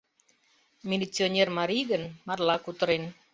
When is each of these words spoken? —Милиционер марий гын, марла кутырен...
—Милиционер 0.89 1.47
марий 1.57 1.83
гын, 1.91 2.03
марла 2.27 2.55
кутырен... 2.59 3.03